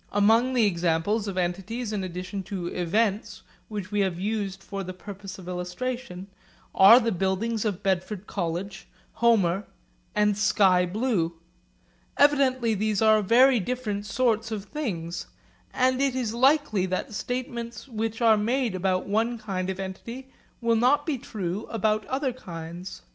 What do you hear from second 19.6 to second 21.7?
of entity will not be true